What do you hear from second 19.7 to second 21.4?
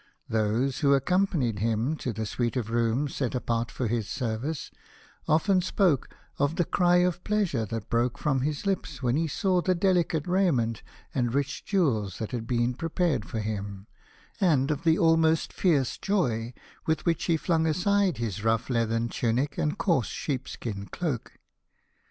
coarse sheepskin cloak.